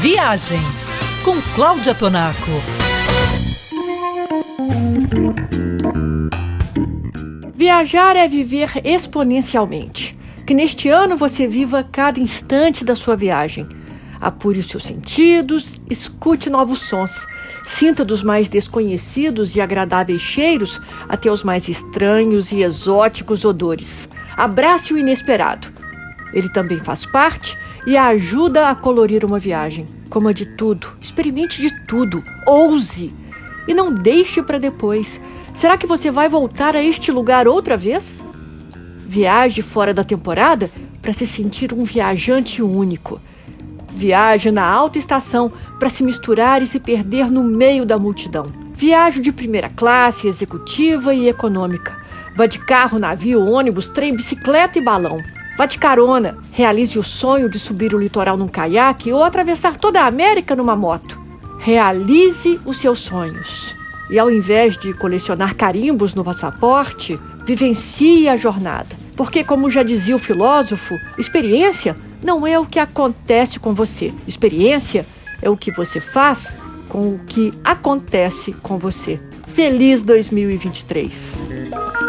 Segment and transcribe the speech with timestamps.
[0.00, 0.92] Viagens
[1.24, 2.36] com Cláudia Tonaco.
[7.54, 10.16] Viajar é viver exponencialmente.
[10.46, 13.66] Que neste ano você viva cada instante da sua viagem.
[14.20, 17.26] Apure os seus sentidos, escute novos sons,
[17.64, 24.08] sinta dos mais desconhecidos e agradáveis cheiros até os mais estranhos e exóticos odores.
[24.36, 25.75] Abrace o inesperado.
[26.32, 27.56] Ele também faz parte
[27.86, 29.86] e ajuda a colorir uma viagem.
[30.10, 33.14] Coma de tudo, experimente de tudo, ouse
[33.66, 35.20] e não deixe para depois.
[35.54, 38.22] Será que você vai voltar a este lugar outra vez?
[39.06, 40.70] Viaje fora da temporada
[41.00, 43.20] para se sentir um viajante único.
[43.90, 48.46] Viaje na alta estação para se misturar e se perder no meio da multidão.
[48.74, 51.96] Viaje de primeira classe, executiva e econômica.
[52.36, 55.22] Vá de carro, navio, ônibus, trem, bicicleta e balão.
[55.56, 60.02] Vá de carona, realize o sonho de subir o litoral num caiaque ou atravessar toda
[60.02, 61.18] a América numa moto.
[61.58, 63.74] Realize os seus sonhos.
[64.10, 68.94] E ao invés de colecionar carimbos no passaporte, vivencie a jornada.
[69.16, 74.12] Porque, como já dizia o filósofo, experiência não é o que acontece com você.
[74.26, 75.06] Experiência
[75.40, 76.54] é o que você faz
[76.86, 79.18] com o que acontece com você.
[79.46, 82.05] Feliz 2023!